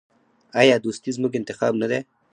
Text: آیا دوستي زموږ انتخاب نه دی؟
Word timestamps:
آیا 0.61 0.75
دوستي 0.85 1.09
زموږ 1.17 1.31
انتخاب 1.39 1.73
نه 1.81 1.87
دی؟ 1.91 1.99